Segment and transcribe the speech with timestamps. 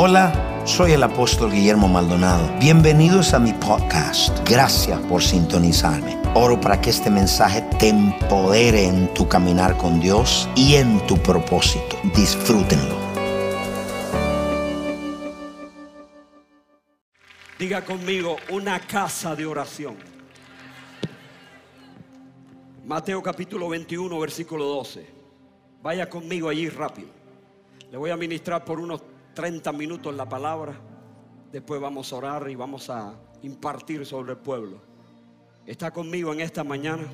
[0.00, 2.56] Hola, soy el apóstol Guillermo Maldonado.
[2.60, 4.48] Bienvenidos a mi podcast.
[4.48, 6.16] Gracias por sintonizarme.
[6.36, 11.16] Oro para que este mensaje te empodere en tu caminar con Dios y en tu
[11.16, 11.96] propósito.
[12.14, 12.96] Disfrútenlo.
[17.58, 19.96] Diga conmigo, una casa de oración.
[22.86, 25.10] Mateo capítulo 21, versículo 12.
[25.82, 27.08] Vaya conmigo allí rápido.
[27.90, 29.02] Le voy a ministrar por unos
[29.38, 30.74] 30 minutos la palabra.
[31.52, 34.80] Después vamos a orar y vamos a impartir sobre el pueblo.
[35.64, 37.04] ¿Está conmigo en esta mañana?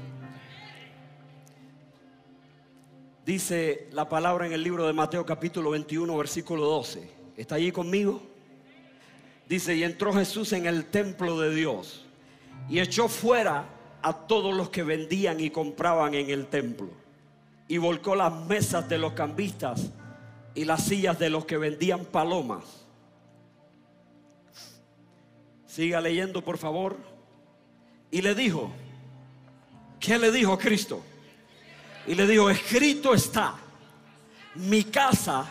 [3.26, 7.10] Dice la palabra en el libro de Mateo capítulo 21, versículo 12.
[7.36, 8.22] ¿Está allí conmigo?
[9.46, 12.06] Dice, y entró Jesús en el templo de Dios
[12.70, 13.66] y echó fuera
[14.00, 16.88] a todos los que vendían y compraban en el templo
[17.68, 19.92] y volcó las mesas de los cambistas
[20.54, 22.84] y las sillas de los que vendían palomas.
[25.66, 26.96] Siga leyendo, por favor.
[28.10, 28.70] Y le dijo,
[29.98, 31.02] ¿qué le dijo Cristo?
[32.06, 33.56] Y le dijo, escrito está,
[34.54, 35.46] mi casa,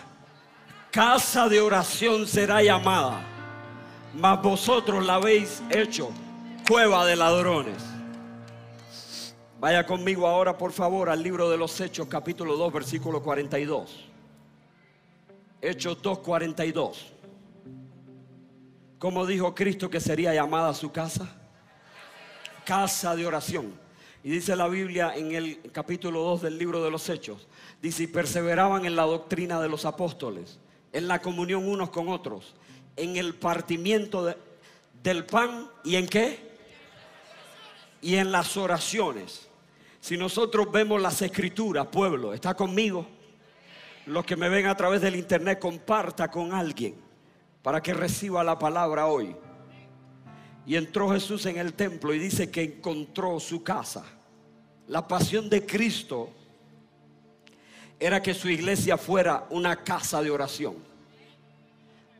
[0.91, 3.21] casa de oración será llamada,
[4.13, 6.11] mas vosotros la habéis hecho
[6.67, 7.83] cueva de ladrones.
[9.59, 14.12] Vaya conmigo ahora, por favor, al libro de los Hechos, capítulo 2, versículo 42.
[15.63, 16.97] Hechos 2.42.
[18.99, 21.33] ¿Cómo dijo Cristo que sería llamada su casa?
[22.65, 23.73] Casa de oración.
[24.25, 27.47] Y dice la Biblia en el capítulo 2 del libro de los Hechos.
[27.81, 30.59] Dice, y perseveraban en la doctrina de los apóstoles,
[30.91, 32.55] en la comunión unos con otros,
[32.97, 34.35] en el partimiento
[35.01, 36.39] del pan y en qué?
[38.01, 39.47] Y en las oraciones.
[40.01, 43.07] Si nosotros vemos las escrituras, pueblo, ¿está conmigo?
[44.05, 46.95] Los que me ven a través del internet, comparta con alguien
[47.61, 49.35] para que reciba la palabra hoy.
[50.65, 54.03] Y entró Jesús en el templo y dice que encontró su casa.
[54.87, 56.29] La pasión de Cristo
[57.99, 60.75] era que su iglesia fuera una casa de oración.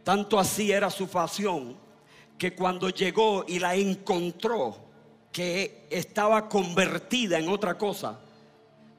[0.03, 1.75] Tanto así era su pasión
[2.38, 4.78] que cuando llegó y la encontró,
[5.31, 8.19] que estaba convertida en otra cosa,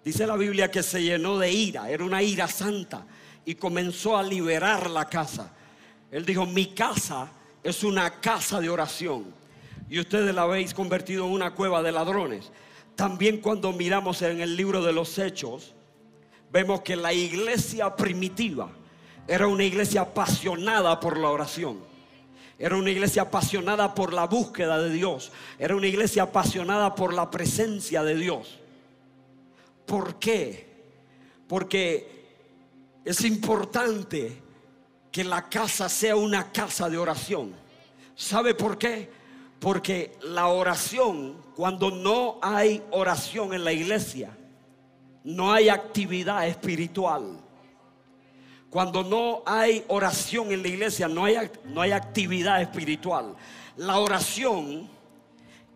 [0.04, 3.06] Dice la Biblia que se llenó de ira, era una ira santa
[3.44, 5.50] y comenzó a liberar la casa.
[6.10, 7.30] Él dijo, mi casa
[7.62, 9.24] es una casa de oración
[9.88, 12.50] y ustedes la habéis convertido en una cueva de ladrones.
[12.94, 15.72] También cuando miramos en el libro de los hechos,
[16.52, 18.70] vemos que la iglesia primitiva
[19.26, 21.78] era una iglesia apasionada por la oración.
[22.58, 25.32] Era una iglesia apasionada por la búsqueda de Dios.
[25.58, 28.60] Era una iglesia apasionada por la presencia de Dios.
[29.86, 30.66] ¿Por qué?
[31.46, 32.14] Porque
[33.04, 34.42] es importante
[35.12, 37.54] que la casa sea una casa de oración.
[38.16, 39.10] ¿Sabe por qué?
[39.60, 44.36] Porque la oración, cuando no hay oración en la iglesia,
[45.22, 47.38] no hay actividad espiritual.
[48.70, 53.36] Cuando no hay oración en la iglesia, no hay, no hay actividad espiritual.
[53.76, 54.88] La oración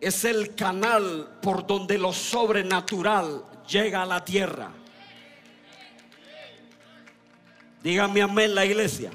[0.01, 4.71] es el canal por donde lo sobrenatural llega a la tierra.
[7.83, 9.11] Dígame amén la iglesia.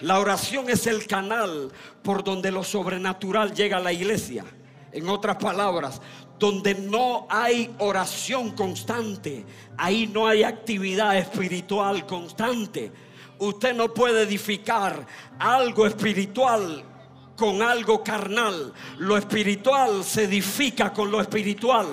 [0.00, 1.70] La oración es el canal
[2.02, 4.44] por donde lo sobrenatural llega a la iglesia.
[4.92, 6.00] En otras palabras,
[6.38, 9.44] donde no hay oración constante,
[9.76, 12.90] ahí no hay actividad espiritual constante.
[13.38, 15.06] Usted no puede edificar
[15.38, 16.82] algo espiritual
[17.36, 18.72] con algo carnal.
[18.98, 21.86] Lo espiritual se edifica con lo espiritual.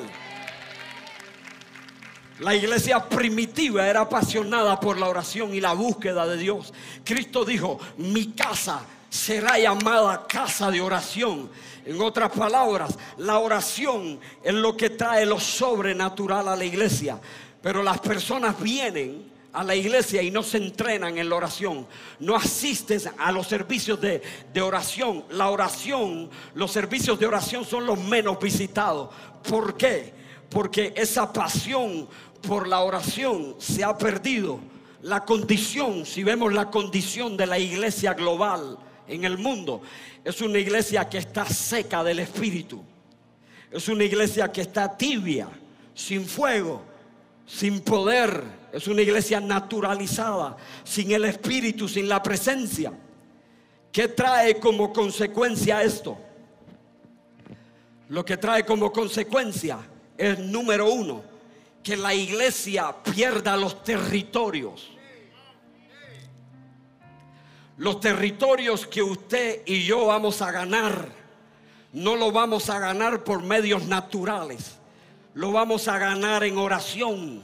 [2.39, 6.71] La iglesia primitiva era apasionada por la oración y la búsqueda de Dios.
[7.03, 11.49] Cristo dijo, mi casa será llamada casa de oración.
[11.85, 17.19] En otras palabras, la oración es lo que trae lo sobrenatural a la iglesia.
[17.61, 21.87] Pero las personas vienen a la iglesia y no se entrenan en la oración,
[22.19, 24.21] no asisten a los servicios de,
[24.53, 25.23] de, oración.
[25.31, 29.09] La oración, los servicios de oración son los menos visitados.
[29.49, 30.13] ¿Por qué?
[30.49, 32.07] Porque esa pasión
[32.47, 34.59] por la oración se ha perdido.
[35.01, 38.77] La condición, si vemos la condición de la iglesia global
[39.07, 39.81] en el mundo,
[40.23, 42.81] es una iglesia que está seca del espíritu.
[43.69, 45.49] Es una iglesia que está tibia,
[45.93, 46.81] sin fuego,
[47.45, 48.43] sin poder.
[48.71, 52.93] Es una iglesia naturalizada, sin el espíritu, sin la presencia.
[53.91, 56.17] ¿Qué trae como consecuencia esto?
[58.09, 59.79] Lo que trae como consecuencia
[60.17, 61.36] es número uno,
[61.87, 64.89] que la iglesia pierda los territorios.
[67.77, 71.07] Los territorios que usted y yo vamos a ganar,
[71.93, 74.75] no lo vamos a ganar por medios naturales,
[75.33, 77.41] lo vamos a ganar en oración.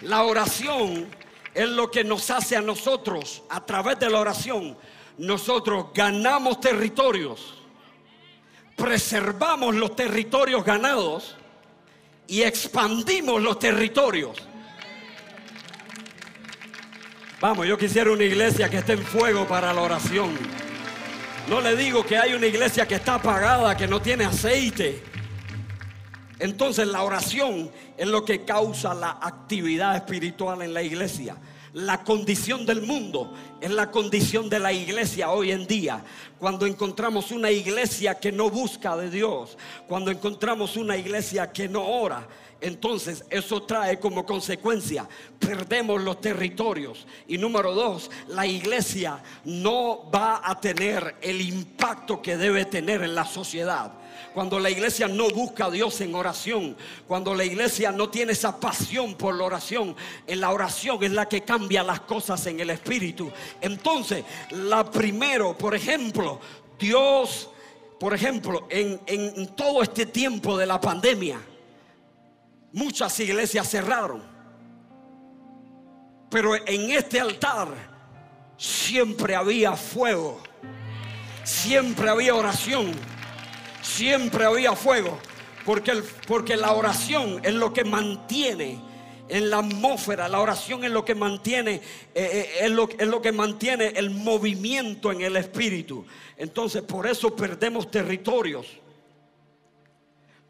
[0.00, 1.06] La oración
[1.52, 4.74] es lo que nos hace a nosotros, a través de la oración,
[5.18, 7.59] nosotros ganamos territorios,
[8.80, 11.36] preservamos los territorios ganados
[12.26, 14.36] y expandimos los territorios.
[17.40, 20.36] Vamos, yo quisiera una iglesia que esté en fuego para la oración.
[21.48, 25.02] No le digo que hay una iglesia que está apagada, que no tiene aceite.
[26.38, 31.36] Entonces la oración es lo que causa la actividad espiritual en la iglesia.
[31.72, 36.02] La condición del mundo es la condición de la iglesia hoy en día.
[36.38, 39.56] Cuando encontramos una iglesia que no busca de Dios,
[39.86, 42.26] cuando encontramos una iglesia que no ora,
[42.60, 45.08] entonces eso trae como consecuencia,
[45.38, 47.06] perdemos los territorios.
[47.28, 53.14] Y número dos, la iglesia no va a tener el impacto que debe tener en
[53.14, 53.92] la sociedad.
[54.32, 58.58] Cuando la iglesia no busca a Dios en oración, cuando la iglesia no tiene esa
[58.58, 59.96] pasión por la oración,
[60.26, 63.30] en la oración es la que cambia las cosas en el espíritu.
[63.60, 66.40] Entonces, la primero, por ejemplo,
[66.78, 67.50] Dios,
[67.98, 71.40] por ejemplo, en, en todo este tiempo de la pandemia,
[72.72, 74.22] muchas iglesias cerraron.
[76.30, 77.68] Pero en este altar
[78.56, 80.40] siempre había fuego,
[81.42, 82.94] siempre había oración
[83.90, 85.18] siempre había fuego,
[85.64, 88.80] porque, porque la oración es lo que mantiene
[89.28, 91.80] en la atmósfera, la oración es lo que mantiene, eh,
[92.14, 96.04] eh, es, lo, es lo que mantiene el movimiento en el espíritu.
[96.36, 98.66] Entonces, por eso perdemos territorios.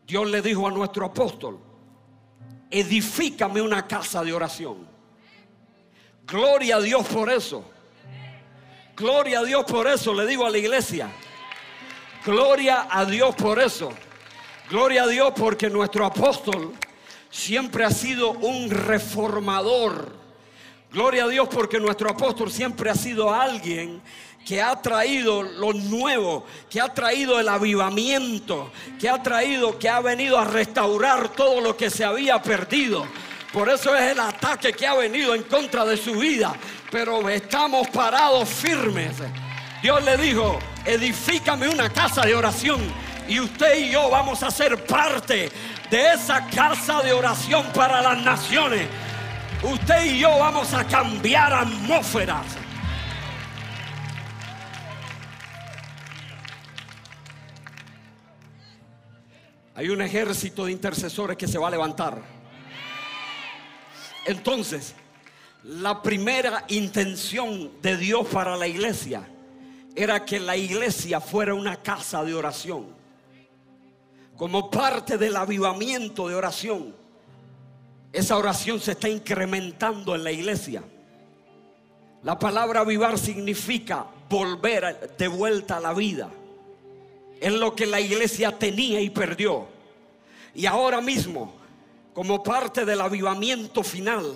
[0.06, 1.58] Dios le dijo a nuestro apóstol,
[2.70, 4.88] edifícame una casa de oración.
[6.26, 7.64] Gloria a Dios por eso.
[8.96, 11.10] Gloria a Dios por eso, le digo a la iglesia.
[12.24, 13.90] Gloria a Dios por eso.
[14.68, 16.72] Gloria a Dios porque nuestro apóstol
[17.30, 20.14] siempre ha sido un reformador.
[20.92, 24.02] Gloria a Dios porque nuestro apóstol siempre ha sido alguien
[24.44, 30.00] que ha traído lo nuevo, que ha traído el avivamiento, que ha traído, que ha
[30.00, 33.06] venido a restaurar todo lo que se había perdido.
[33.52, 36.54] Por eso es el ataque que ha venido en contra de su vida.
[36.90, 39.16] Pero estamos parados firmes.
[39.82, 42.80] Dios le dijo, edifícame una casa de oración
[43.26, 45.50] y usted y yo vamos a ser parte
[45.90, 48.86] de esa casa de oración para las naciones.
[49.62, 52.44] Usted y yo vamos a cambiar atmósferas.
[59.74, 62.20] Hay un ejército de intercesores que se va a levantar.
[64.26, 64.94] Entonces,
[65.64, 69.22] la primera intención de Dios para la iglesia
[69.94, 72.86] era que la iglesia fuera una casa de oración.
[74.36, 76.94] Como parte del avivamiento de oración,
[78.12, 80.82] esa oración se está incrementando en la iglesia.
[82.22, 86.30] La palabra avivar significa volver de vuelta a la vida.
[87.40, 89.66] Es lo que la iglesia tenía y perdió.
[90.54, 91.54] Y ahora mismo,
[92.12, 94.34] como parte del avivamiento final,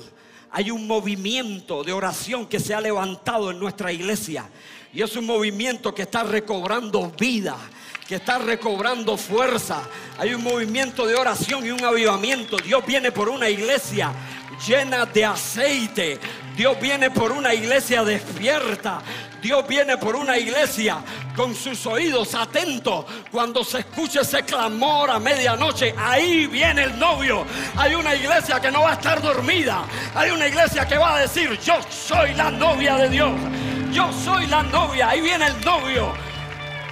[0.51, 4.49] hay un movimiento de oración que se ha levantado en nuestra iglesia.
[4.95, 7.57] Y es un movimiento que está recobrando vida,
[8.07, 9.83] que está recobrando fuerza.
[10.19, 12.57] Hay un movimiento de oración y un avivamiento.
[12.59, 14.13] Dios viene por una iglesia
[14.65, 16.21] llena de aceite.
[16.57, 19.03] Dios viene por una iglesia despierta.
[19.43, 20.99] Dios viene por una iglesia
[21.35, 23.05] con sus oídos atentos.
[23.33, 27.45] Cuando se escuche ese clamor a medianoche, ahí viene el novio.
[27.77, 29.85] Hay una iglesia que no va a estar dormida.
[30.15, 33.33] Hay una iglesia que va a decir, yo soy la novia de Dios
[33.95, 36.13] yo soy la novia, ahí viene el novio.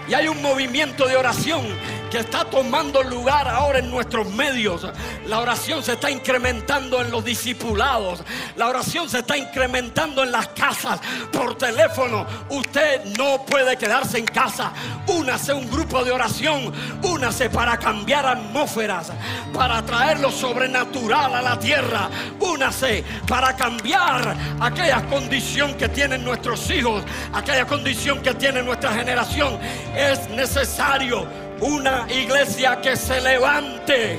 [0.08, 1.66] Y hay un movimiento de oración
[2.12, 4.86] que está tomando lugar ahora en nuestros medios.
[5.24, 8.22] La oración se está incrementando en los discipulados.
[8.56, 11.00] La oración se está incrementando en las casas
[11.32, 12.26] por teléfono.
[12.50, 14.74] Usted no puede quedarse en casa.
[15.06, 16.70] Únase un grupo de oración.
[17.02, 19.10] Únase para cambiar atmósferas,
[19.54, 22.10] para traer lo sobrenatural a la tierra.
[22.40, 29.58] Únase para cambiar aquella condición que tienen nuestros hijos, aquella condición que tiene nuestra generación.
[29.96, 31.26] Es necesario
[31.62, 34.18] una iglesia que se levante.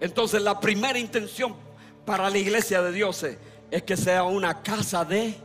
[0.00, 1.54] Entonces la primera intención
[2.04, 3.24] para la iglesia de Dios
[3.70, 5.36] es que sea una casa de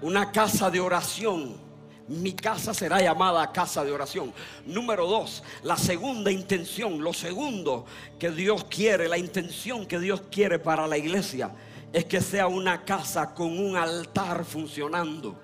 [0.00, 1.56] una casa de oración.
[2.08, 4.32] Mi casa será llamada casa de oración.
[4.66, 7.84] Número dos, la segunda intención, lo segundo
[8.18, 11.52] que Dios quiere, la intención que Dios quiere para la iglesia
[11.92, 15.36] es que sea una casa con un altar funcionando.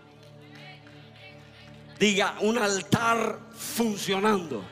[1.99, 4.63] Diga, un altar funcionando.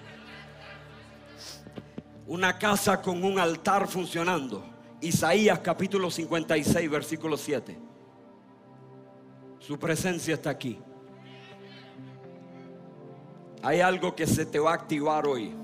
[2.26, 4.64] Una casa con un altar funcionando.
[5.00, 7.78] Isaías capítulo 56, versículo 7.
[9.58, 10.78] Su presencia está aquí.
[13.62, 15.54] Hay algo que se te va a activar hoy.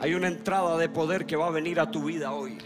[0.00, 2.58] Hay una entrada de poder que va a venir a tu vida hoy.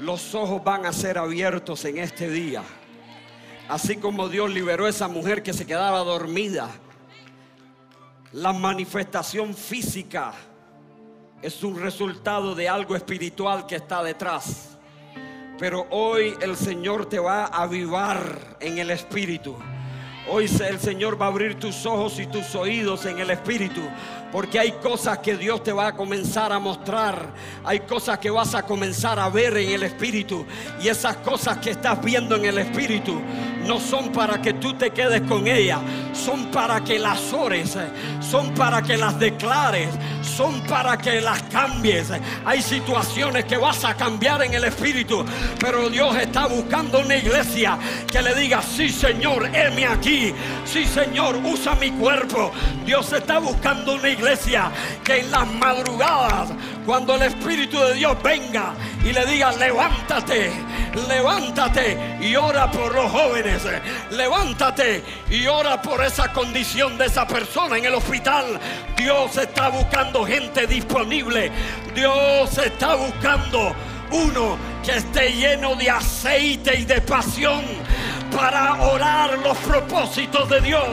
[0.00, 2.62] Los ojos van a ser abiertos en este día.
[3.68, 6.70] Así como Dios liberó a esa mujer que se quedaba dormida.
[8.32, 10.32] La manifestación física
[11.42, 14.78] es un resultado de algo espiritual que está detrás.
[15.58, 19.54] Pero hoy el Señor te va a avivar en el espíritu.
[20.30, 23.80] Hoy el Señor va a abrir tus ojos y tus oídos en el Espíritu.
[24.32, 27.28] Porque hay cosas que Dios te va a comenzar a mostrar.
[27.64, 30.46] Hay cosas que vas a comenzar a ver en el Espíritu.
[30.82, 33.20] Y esas cosas que estás viendo en el Espíritu
[33.66, 35.80] no son para que tú te quedes con ellas.
[36.12, 37.76] Son para que las ores.
[38.20, 39.88] Son para que las declares.
[40.22, 42.12] Son para que las cambies.
[42.44, 45.24] Hay situaciones que vas a cambiar en el Espíritu.
[45.58, 47.78] Pero Dios está buscando una iglesia
[48.10, 50.34] que le diga, sí Señor, heme aquí
[50.64, 52.52] Sí, Señor, usa mi cuerpo.
[52.84, 54.19] Dios está buscando una iglesia
[55.04, 56.50] que en las madrugadas,
[56.84, 58.74] cuando el Espíritu de Dios venga
[59.04, 60.52] y le diga, levántate,
[61.08, 63.62] levántate y ora por los jóvenes.
[64.10, 68.60] Levántate y ora por esa condición de esa persona en el hospital.
[68.96, 71.50] Dios está buscando gente disponible.
[71.94, 73.74] Dios está buscando
[74.12, 77.64] uno que esté lleno de aceite y de pasión
[78.30, 80.88] para orar los propósitos de Dios.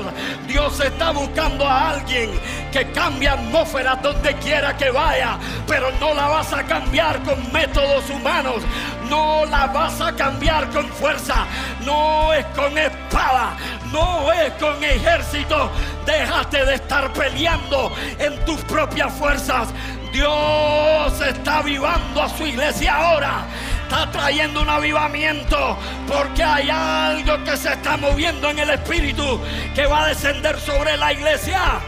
[0.48, 2.32] Dios está buscando a alguien
[2.72, 8.10] que cambie atmósfera donde quiera que vaya, pero no la vas a cambiar con métodos
[8.10, 8.64] humanos,
[9.10, 11.46] no la vas a cambiar con fuerza,
[11.86, 13.56] no es con espada,
[13.92, 15.70] no es con ejército.
[16.06, 19.70] Déjate de estar peleando en tus propias fuerzas.
[20.12, 23.46] Dios está avivando a su iglesia ahora
[23.88, 29.40] está trayendo un avivamiento porque hay algo que se está moviendo en el Espíritu
[29.74, 31.80] que va a descender sobre la iglesia.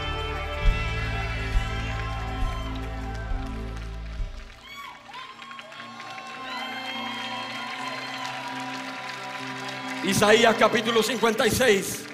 [10.02, 12.06] Isaías capítulo 56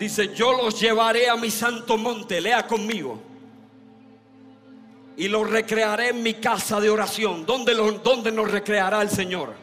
[0.00, 3.31] dice, yo los llevaré a mi santo monte, lea conmigo
[5.16, 7.44] y lo recrearé en mi casa de oración.
[7.44, 7.74] ¿Dónde,
[8.32, 9.54] nos recreará el Señor?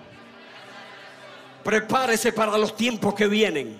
[1.63, 3.77] Prepárese para los tiempos que vienen.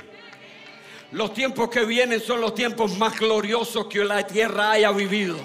[1.11, 5.37] Los tiempos que vienen son los tiempos más gloriosos que la tierra haya vivido.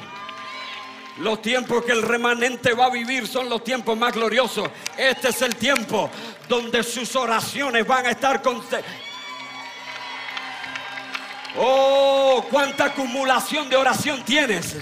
[1.19, 4.69] Los tiempos que el remanente va a vivir son los tiempos más gloriosos.
[4.97, 6.11] Este es el tiempo
[6.49, 8.63] donde sus oraciones van a estar con...
[11.57, 14.77] Oh, cuánta acumulación de oración tienes.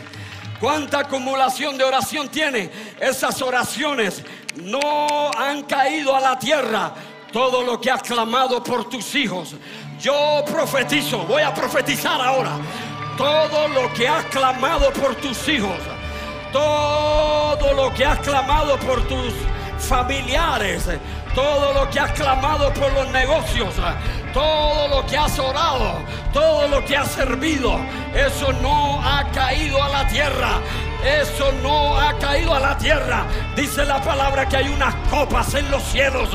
[0.63, 2.71] ¿Cuánta acumulación de oración tiene?
[3.01, 4.23] Esas oraciones
[4.63, 6.95] no han caído a la tierra.
[7.33, 9.57] Todo lo que has clamado por tus hijos.
[9.99, 12.61] Yo profetizo, voy a profetizar ahora.
[13.19, 15.81] Todo lo que has clamado por tus hijos.
[16.53, 19.35] Todo lo que has clamado por tus
[19.81, 20.85] familiares.
[21.35, 23.75] Todo lo que has clamado por los negocios
[24.33, 26.01] todo lo que has orado,
[26.33, 27.79] todo lo que has servido,
[28.15, 30.61] eso no ha caído a la tierra.
[31.05, 33.25] Eso no ha caído a la tierra.
[33.57, 36.31] Dice la palabra que hay unas copas en los cielos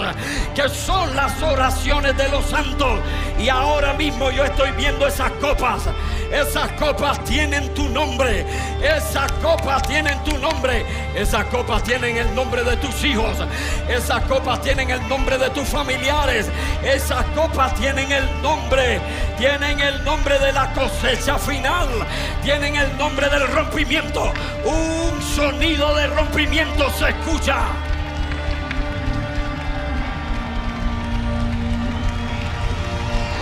[0.54, 3.00] que son las oraciones de los santos.
[3.40, 5.84] Y ahora mismo yo estoy viendo esas copas.
[6.32, 8.46] Esas copas tienen tu nombre.
[8.82, 10.86] Esas copas tienen tu nombre.
[11.16, 13.38] Esas copas tienen el nombre de tus hijos.
[13.88, 16.50] Esas copas tienen el nombre de tus familiares.
[16.84, 19.00] Esas copas tienen el nombre.
[19.38, 21.88] Tienen el nombre de la cosecha final.
[22.44, 24.34] Tienen el nombre del rompimiento.
[24.66, 27.58] Un sonido de rompimiento se escucha.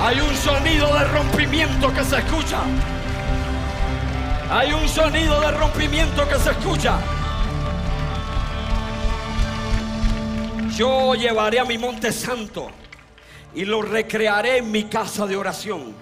[0.02, 2.60] Hay un sonido de rompimiento que se escucha.
[4.52, 7.00] Hay un sonido de rompimiento que se escucha.
[10.76, 12.70] Yo llevaré a mi monte santo
[13.56, 15.96] y lo recrearé en mi casa de oración.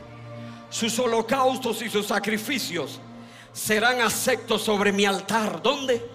[0.69, 2.99] Sus holocaustos y sus sacrificios
[3.53, 5.61] serán aceptos sobre mi altar.
[5.61, 6.05] ¿Dónde?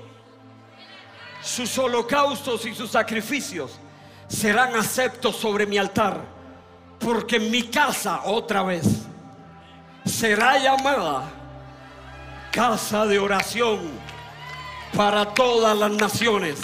[1.41, 3.79] Sus holocaustos y sus sacrificios
[4.27, 6.21] serán aceptos sobre mi altar.
[6.99, 8.85] Porque mi casa, otra vez,
[10.05, 11.31] será llamada
[12.51, 13.79] casa de oración
[14.97, 16.59] para todas las naciones.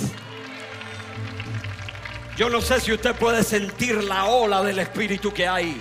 [2.36, 5.80] Yo no sé si usted puede sentir la ola del Espíritu que hay.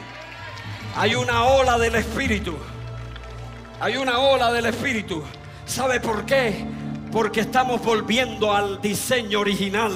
[0.96, 2.56] Hay una ola del Espíritu.
[3.84, 5.22] Hay una ola del Espíritu.
[5.66, 6.66] ¿Sabe por qué?
[7.12, 9.92] Porque estamos volviendo al diseño original.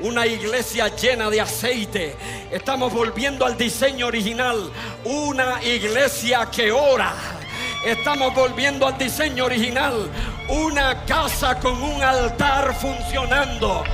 [0.00, 2.14] Una iglesia llena de aceite.
[2.50, 4.70] Estamos volviendo al diseño original.
[5.06, 7.14] Una iglesia que ora.
[7.82, 10.10] Estamos volviendo al diseño original.
[10.50, 13.84] Una casa con un altar funcionando.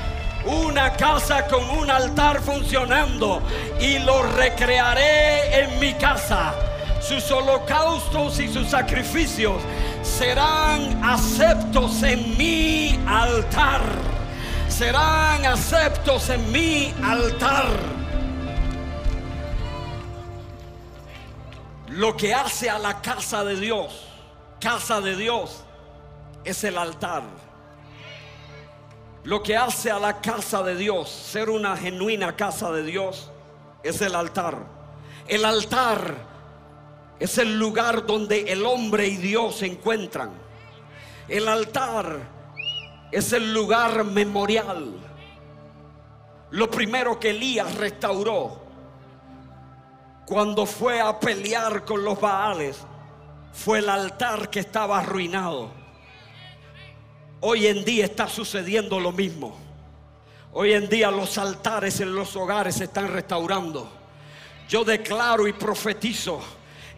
[0.44, 3.40] Una casa con un altar funcionando.
[3.78, 6.73] Y lo recrearé en mi casa.
[7.06, 9.60] Sus holocaustos y sus sacrificios
[10.02, 13.82] serán aceptos en mi altar.
[14.68, 17.66] Serán aceptos en mi altar.
[21.88, 24.06] Lo que hace a la casa de Dios,
[24.58, 25.62] casa de Dios,
[26.42, 27.22] es el altar.
[29.24, 33.30] Lo que hace a la casa de Dios ser una genuina casa de Dios
[33.82, 34.56] es el altar.
[35.28, 36.33] El altar
[37.18, 40.30] es el lugar donde el hombre y Dios se encuentran.
[41.28, 42.18] El altar
[43.10, 44.92] es el lugar memorial.
[46.50, 48.62] Lo primero que Elías restauró
[50.26, 52.78] cuando fue a pelear con los Baales
[53.52, 55.70] fue el altar que estaba arruinado.
[57.40, 59.56] Hoy en día está sucediendo lo mismo.
[60.52, 63.90] Hoy en día los altares en los hogares se están restaurando.
[64.68, 66.40] Yo declaro y profetizo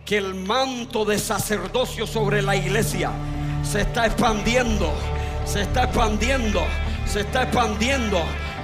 [0.06, 3.10] que el manto de sacerdocio sobre la iglesia
[3.64, 4.94] se está expandiendo,
[5.44, 6.62] se está expandiendo,
[7.04, 8.22] se está expandiendo.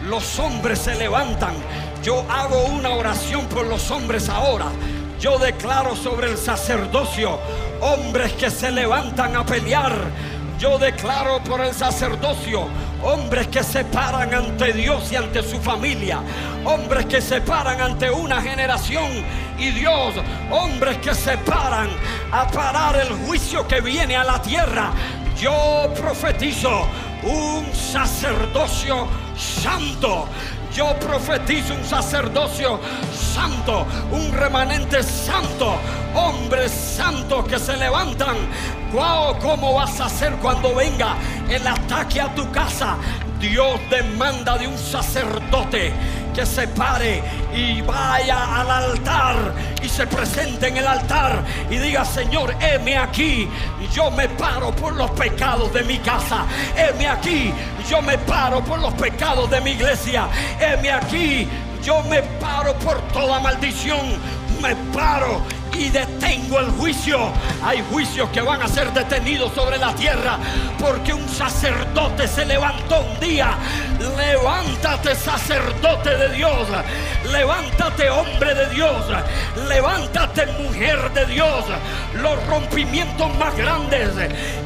[0.08, 1.54] Los hombres se levantan.
[2.04, 4.66] Yo hago una oración por los hombres ahora.
[5.18, 7.40] Yo declaro sobre el sacerdocio
[7.80, 9.92] hombres que se levantan a pelear.
[10.62, 12.68] Yo declaro por el sacerdocio
[13.02, 16.20] hombres que se paran ante Dios y ante su familia,
[16.64, 19.10] hombres que se paran ante una generación
[19.58, 20.14] y Dios,
[20.52, 21.88] hombres que se paran
[22.30, 24.92] a parar el juicio que viene a la tierra.
[25.36, 26.86] Yo profetizo
[27.24, 30.28] un sacerdocio santo.
[30.74, 32.80] Yo profetizo un sacerdocio
[33.12, 35.76] santo, un remanente santo,
[36.14, 38.36] hombres santos que se levantan.
[38.90, 41.16] Wow, ¿cómo vas a hacer cuando venga
[41.50, 42.96] el ataque a tu casa?
[43.38, 45.92] Dios demanda de un sacerdote
[46.34, 47.22] que se pare
[47.54, 49.36] y vaya al altar
[49.82, 53.48] y se presente en el altar y diga, Señor, heme aquí,
[53.92, 56.44] yo me paro por los pecados de mi casa,
[56.76, 57.52] heme aquí,
[57.88, 60.28] yo me paro por los pecados de mi iglesia,
[60.60, 61.48] heme aquí,
[61.82, 64.00] yo me paro por toda maldición,
[64.60, 65.42] me paro
[65.78, 67.32] y detengo el juicio.
[67.64, 70.38] Hay juicios que van a ser detenidos sobre la tierra
[70.78, 73.56] porque un sacerdote se levantó un día.
[74.16, 76.68] Levántate sacerdote de Dios.
[77.30, 79.04] Levántate hombre de Dios.
[79.68, 81.64] Levántate mujer de Dios.
[82.14, 84.10] Los rompimientos más grandes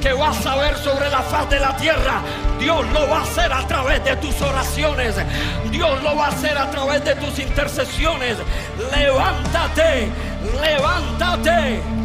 [0.00, 2.22] que vas a ver sobre la faz de la tierra,
[2.58, 5.14] Dios lo va a hacer a través de tus oraciones.
[5.70, 8.36] Dios lo va a hacer a través de tus intercesiones.
[8.96, 10.08] Levántate
[10.60, 11.96] levántate.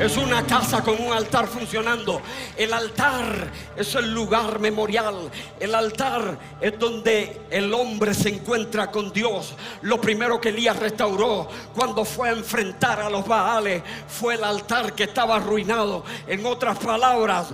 [0.00, 2.22] Es una casa con un altar funcionando.
[2.56, 5.30] El altar es el lugar memorial.
[5.58, 9.52] El altar es donde el hombre se encuentra con Dios.
[9.82, 14.94] Lo primero que Elías restauró cuando fue a enfrentar a los Baales fue el altar
[14.94, 16.02] que estaba arruinado.
[16.26, 17.48] En otras palabras,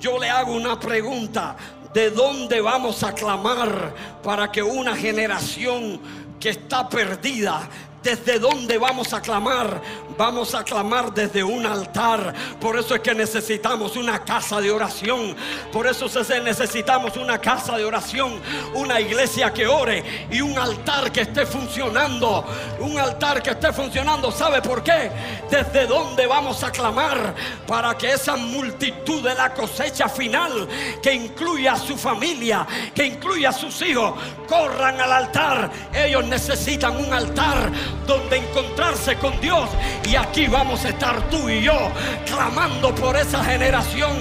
[0.00, 1.56] yo le hago una pregunta.
[1.92, 6.00] ¿De dónde vamos a clamar para que una generación
[6.40, 7.68] que está perdida
[8.02, 9.80] ¿Desde dónde vamos a clamar?
[10.18, 12.34] Vamos a clamar desde un altar.
[12.60, 15.36] Por eso es que necesitamos una casa de oración.
[15.72, 18.40] Por eso es que necesitamos una casa de oración.
[18.74, 22.44] Una iglesia que ore y un altar que esté funcionando.
[22.80, 24.32] Un altar que esté funcionando.
[24.32, 25.10] ¿Sabe por qué?
[25.48, 27.34] ¿Desde dónde vamos a clamar?
[27.66, 30.68] Para que esa multitud de la cosecha final,
[31.00, 34.14] que incluye a su familia, que incluya a sus hijos,
[34.48, 35.70] corran al altar.
[35.94, 37.70] Ellos necesitan un altar
[38.06, 39.68] donde encontrarse con Dios.
[40.08, 41.90] Y aquí vamos a estar tú y yo
[42.26, 44.12] clamando por esa generación.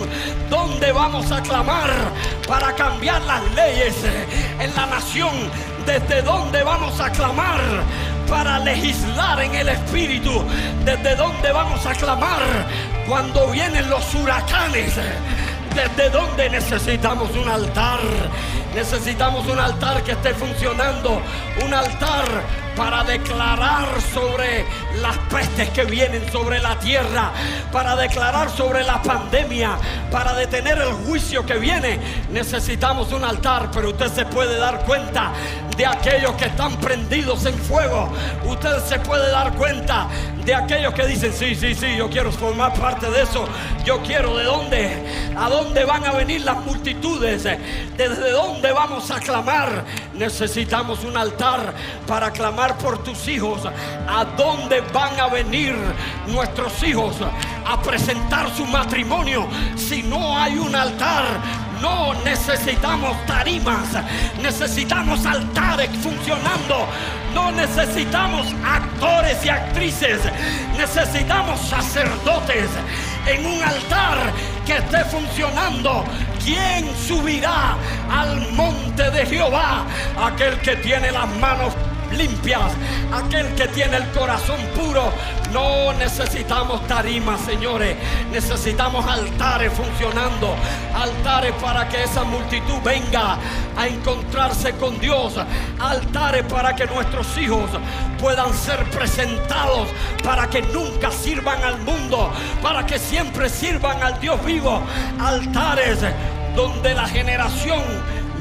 [0.50, 1.92] Donde vamos a clamar
[2.48, 3.96] para cambiar las leyes
[4.60, 5.34] en la nación.
[5.86, 7.60] Desde donde vamos a clamar
[8.30, 10.44] para legislar en el Espíritu.
[10.86, 12.42] Desde donde vamos a clamar
[13.08, 14.94] cuando vienen los huracanes.
[15.76, 18.00] Desde donde necesitamos un altar
[18.74, 21.22] Necesitamos un altar que esté funcionando.
[21.66, 22.26] Un altar
[22.76, 24.66] para declarar sobre
[25.02, 27.32] las pestes que vienen sobre la tierra,
[27.72, 29.78] para declarar sobre la pandemia,
[30.10, 32.00] para detener el juicio que viene.
[32.32, 35.34] Necesitamos un altar, pero usted se puede dar cuenta
[35.78, 38.12] de aquellos que están prendidos en fuego.
[38.46, 40.08] Usted se puede dar cuenta
[40.44, 43.46] de aquellos que dicen, sí, sí, sí, yo quiero formar parte de eso.
[43.86, 49.20] Yo quiero de dónde, a dónde van a venir las multitudes, desde dónde vamos a
[49.20, 49.86] clamar.
[50.14, 51.74] Necesitamos un altar
[52.08, 53.62] para clamar por tus hijos.
[54.08, 55.76] ¿A dónde van a venir
[56.28, 57.16] nuestros hijos
[57.66, 61.71] a presentar su matrimonio si no hay un altar?
[61.82, 63.88] No necesitamos tarimas,
[64.42, 66.88] necesitamos altares funcionando.
[67.34, 70.22] No necesitamos actores y actrices,
[70.78, 72.70] necesitamos sacerdotes
[73.26, 74.18] en un altar
[74.66, 76.06] que esté funcionando.
[76.44, 77.76] ¿Quién subirá
[78.12, 79.86] al monte de Jehová?
[80.22, 81.74] Aquel que tiene las manos
[82.14, 82.72] limpias,
[83.12, 85.12] aquel que tiene el corazón puro.
[85.52, 87.98] No necesitamos tarimas, señores.
[88.32, 90.56] Necesitamos altares funcionando.
[90.96, 93.38] Altares para que esa multitud venga
[93.78, 95.34] a encontrarse con Dios.
[95.80, 97.70] Altares para que nuestros hijos
[98.20, 99.90] puedan ser presentados.
[100.24, 102.32] Para que nunca sirvan al mundo.
[102.62, 104.82] Para que siempre sirvan al Dios vivo.
[105.20, 106.00] Altares
[106.56, 107.82] donde la generación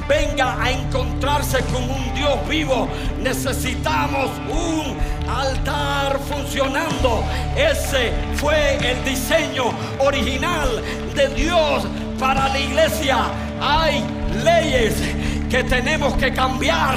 [0.08, 2.88] venga a encontrarse con un Dios vivo.
[3.22, 4.96] Necesitamos un
[5.28, 7.24] altar funcionando.
[7.56, 10.82] Ese fue el diseño original
[11.14, 11.86] de Dios
[12.18, 13.18] para la iglesia.
[13.60, 14.04] Hay
[14.44, 14.94] leyes
[15.50, 16.94] que tenemos que cambiar.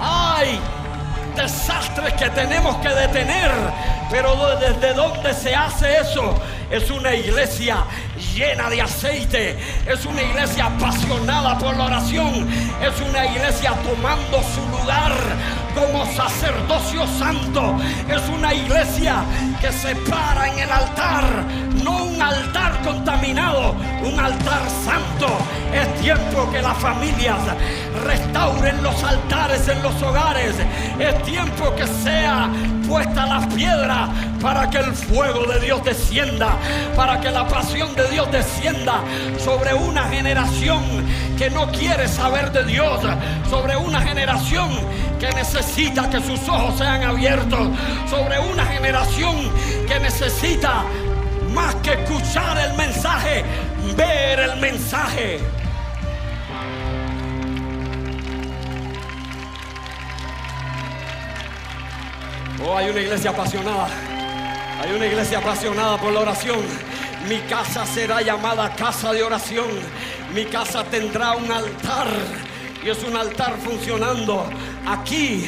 [0.00, 0.58] Hay
[1.42, 3.50] desastres que tenemos que detener.
[4.10, 6.34] Pero desde donde se hace eso
[6.70, 7.84] es una iglesia
[8.34, 9.58] llena de aceite.
[9.86, 12.48] Es una iglesia apasionada por la oración.
[12.82, 14.69] Es una iglesia tomando su
[15.74, 17.76] como sacerdocio santo.
[18.08, 19.22] Es una iglesia
[19.60, 21.24] que se para en el altar.
[21.82, 25.28] No un altar contaminado, un altar santo.
[25.72, 27.38] Es tiempo que las familias
[28.04, 30.54] restauren los altares en los hogares.
[30.98, 32.50] Es tiempo que sea
[32.88, 34.08] puesta las piedras
[34.42, 36.56] para que el fuego de Dios descienda,
[36.96, 39.00] para que la pasión de Dios descienda
[39.38, 40.82] sobre una generación
[41.38, 43.00] que no quiere saber de Dios,
[43.48, 44.70] sobre una generación
[45.20, 47.68] que necesita que sus ojos sean abiertos,
[48.08, 49.52] sobre una generación
[49.86, 50.82] que necesita
[51.52, 53.44] más que escuchar el mensaje,
[53.96, 55.40] ver el mensaje.
[62.64, 63.88] Oh, hay una iglesia apasionada.
[64.82, 66.60] Hay una iglesia apasionada por la oración.
[67.28, 69.68] Mi casa será llamada casa de oración.
[70.34, 72.08] Mi casa tendrá un altar.
[72.82, 74.44] Y es un altar funcionando.
[74.86, 75.44] Aquí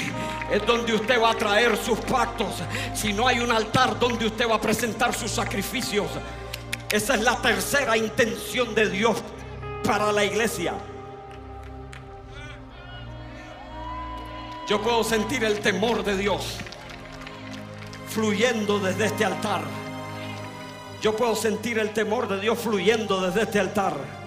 [0.51, 2.62] es donde usted va a traer sus pactos.
[2.95, 6.09] Si no hay un altar donde usted va a presentar sus sacrificios.
[6.90, 9.23] Esa es la tercera intención de Dios
[9.83, 10.75] para la iglesia.
[14.68, 16.59] Yo puedo sentir el temor de Dios
[18.09, 19.62] fluyendo desde este altar.
[21.01, 24.21] Yo puedo sentir el temor de Dios fluyendo desde este altar.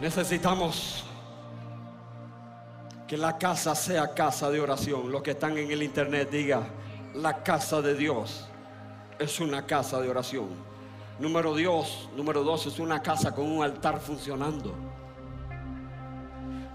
[0.00, 1.04] Necesitamos
[3.06, 5.12] que la casa sea casa de oración.
[5.12, 6.62] Los que están en el internet diga,
[7.14, 8.48] la casa de Dios
[9.18, 10.48] es una casa de oración.
[11.18, 14.74] Número Dios, número dos es una casa con un altar funcionando.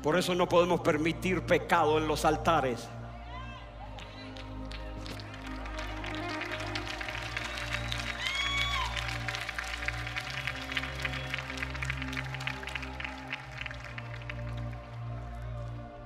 [0.04, 2.88] Por eso no podemos permitir pecado en los altares.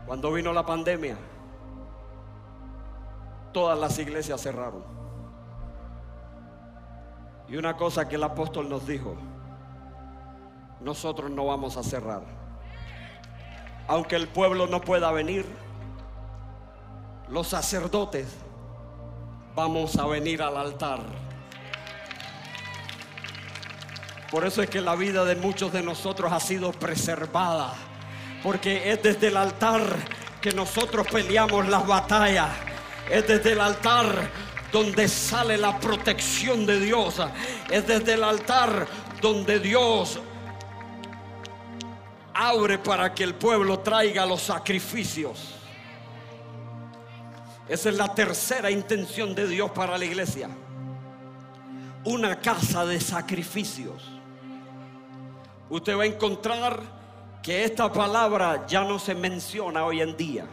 [0.10, 1.16] Cuando vino la pandemia,
[3.54, 4.84] todas las iglesias cerraron.
[7.48, 9.16] Y una cosa que el apóstol nos dijo,
[10.82, 12.24] nosotros no vamos a cerrar.
[13.88, 15.46] Aunque el pueblo no pueda venir,
[17.30, 18.36] los sacerdotes
[19.54, 21.02] vamos a venir al altar.
[24.32, 27.76] Por eso es que la vida de muchos de nosotros ha sido preservada
[28.44, 29.82] porque es desde el altar
[30.42, 32.50] que nosotros peleamos las batallas.
[33.10, 34.30] Es desde el altar
[34.72, 37.22] donde sale la protección de Dios.
[37.70, 38.88] Es desde el altar
[39.22, 40.20] donde Dios
[42.34, 45.56] abre para que el pueblo traiga los sacrificios.
[47.68, 50.50] Esa es la tercera intención de Dios para la iglesia.
[52.06, 54.04] Una casa de sacrificios.
[55.70, 56.99] Usted va a encontrar
[57.42, 60.46] que esta palabra ya no se menciona hoy en día.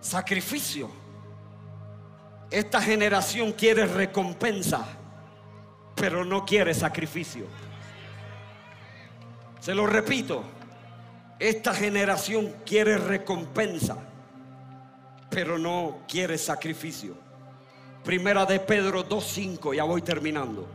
[0.00, 0.90] Sacrificio.
[2.50, 4.86] Esta generación quiere recompensa,
[5.94, 7.46] pero no quiere sacrificio.
[9.58, 10.44] Se lo repito,
[11.38, 13.96] esta generación quiere recompensa,
[15.30, 17.14] pero no quiere sacrificio.
[18.04, 20.68] Primera de Pedro 2.5, ya voy terminando.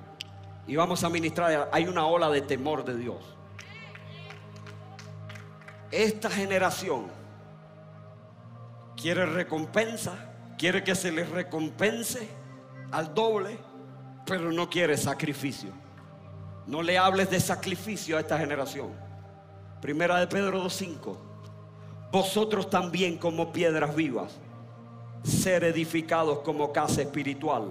[0.65, 3.36] Y vamos a ministrar, hay una ola de temor de Dios.
[5.91, 7.07] Esta generación
[8.95, 10.15] quiere recompensa,
[10.57, 12.27] quiere que se les recompense
[12.91, 13.57] al doble,
[14.25, 15.71] pero no quiere sacrificio.
[16.65, 18.89] No le hables de sacrificio a esta generación.
[19.81, 21.17] Primera de Pedro 2.5.
[22.11, 24.33] Vosotros también como piedras vivas,
[25.23, 27.69] ser edificados como casa espiritual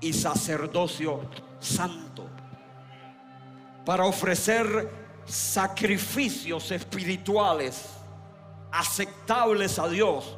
[0.00, 1.20] y sacerdocio
[1.58, 2.26] santo,
[3.84, 7.84] para ofrecer sacrificios espirituales
[8.70, 10.36] aceptables a Dios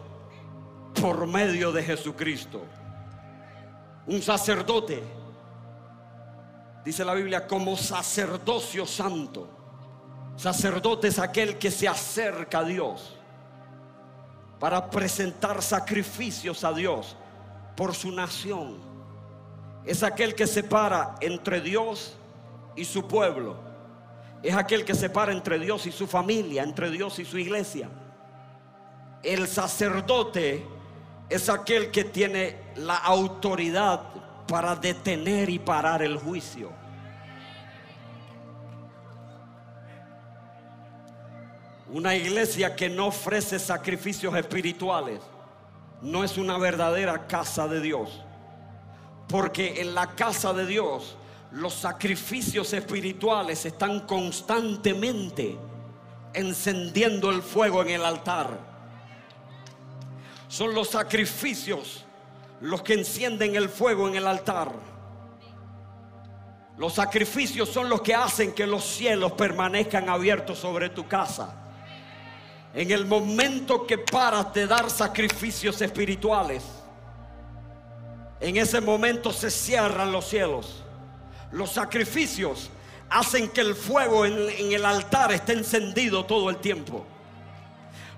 [1.01, 2.63] por medio de Jesucristo.
[4.07, 5.03] Un sacerdote,
[6.85, 9.49] dice la Biblia, como sacerdocio santo.
[10.37, 13.17] Sacerdote es aquel que se acerca a Dios
[14.59, 17.17] para presentar sacrificios a Dios
[17.77, 18.79] por su nación.
[19.85, 22.15] Es aquel que separa entre Dios
[22.77, 23.68] y su pueblo.
[24.43, 27.89] Es aquel que separa entre Dios y su familia, entre Dios y su iglesia.
[29.23, 30.65] El sacerdote
[31.29, 34.03] es aquel que tiene la autoridad
[34.47, 36.71] para detener y parar el juicio.
[41.91, 45.21] Una iglesia que no ofrece sacrificios espirituales
[46.03, 48.23] no es una verdadera casa de Dios.
[49.27, 51.17] Porque en la casa de Dios
[51.53, 55.59] los sacrificios espirituales están constantemente
[56.35, 58.59] encendiendo el fuego en el altar.
[60.49, 62.05] Son los sacrificios
[62.61, 64.73] los que encienden el fuego en el altar.
[66.77, 71.55] Los sacrificios son los que hacen que los cielos permanezcan abiertos sobre tu casa.
[72.75, 76.63] En el momento que paras de dar sacrificios espirituales,
[78.41, 80.85] en ese momento se cierran los cielos.
[81.53, 82.71] Los sacrificios
[83.11, 87.07] hacen que el fuego en, el altar esté encendido todo el tiempo.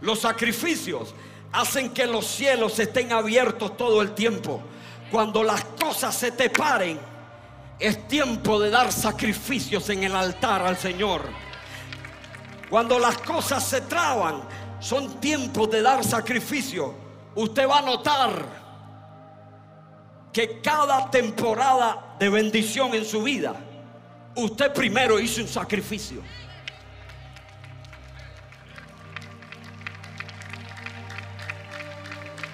[0.01, 1.15] Los sacrificios
[1.53, 4.61] hacen que los cielos estén abiertos todo el tiempo.
[5.11, 6.99] Cuando las cosas se te paren,
[7.79, 11.23] es tiempo de dar sacrificios en el altar al Señor.
[12.69, 14.43] Cuando las cosas se traban,
[14.81, 16.95] son tiempos de dar sacrificio.
[17.35, 18.61] Usted va a notar
[20.33, 23.57] que cada temporada de bendición en su vida,
[24.37, 26.21] usted primero hizo un sacrificio.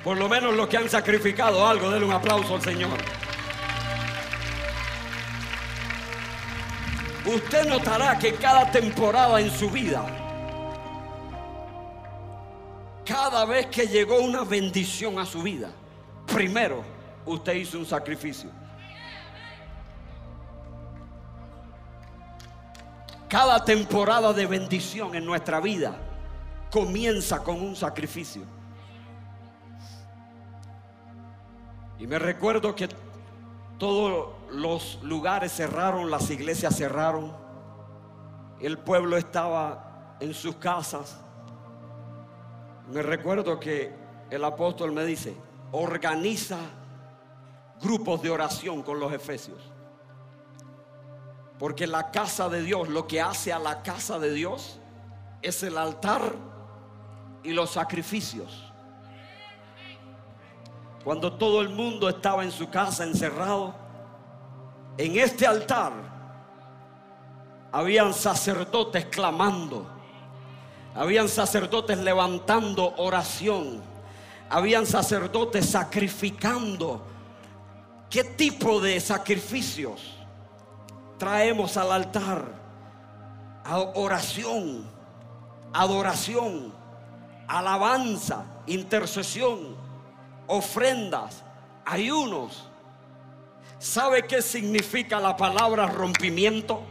[0.05, 2.97] Por lo menos los que han sacrificado algo, denle un aplauso al Señor.
[7.25, 10.07] Usted notará que cada temporada en su vida,
[13.05, 15.73] cada vez que llegó una bendición a su vida,
[16.25, 16.85] primero
[17.25, 18.66] usted hizo un sacrificio.
[23.37, 25.95] Cada temporada de bendición en nuestra vida
[26.71, 28.45] comienza con un sacrificio.
[31.99, 32.89] Y me recuerdo que
[33.77, 37.31] todos los lugares cerraron, las iglesias cerraron,
[38.59, 41.19] el pueblo estaba en sus casas.
[42.91, 43.93] Me recuerdo que
[44.31, 45.37] el apóstol me dice,
[45.73, 46.57] organiza
[47.83, 49.76] grupos de oración con los efesios.
[51.59, 54.79] Porque la casa de Dios, lo que hace a la casa de Dios
[55.41, 56.35] es el altar
[57.43, 58.73] y los sacrificios.
[61.03, 63.75] Cuando todo el mundo estaba en su casa encerrado,
[64.99, 65.93] en este altar
[67.71, 69.87] habían sacerdotes clamando,
[70.95, 73.81] habían sacerdotes levantando oración,
[74.51, 77.03] habían sacerdotes sacrificando.
[78.11, 80.16] ¿Qué tipo de sacrificios
[81.19, 82.45] traemos al altar?
[83.95, 84.85] Oración,
[85.73, 86.73] adoración,
[87.49, 89.87] alabanza, intercesión
[90.47, 91.43] ofrendas,
[91.85, 92.69] ayunos.
[93.79, 96.83] ¿Sabe qué significa la palabra rompimiento?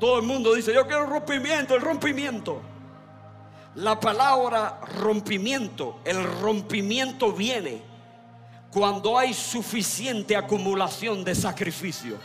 [0.00, 2.60] Todo el mundo dice, yo quiero rompimiento, el rompimiento.
[3.74, 7.82] La palabra rompimiento, el rompimiento viene
[8.72, 12.16] cuando hay suficiente acumulación de sacrificio.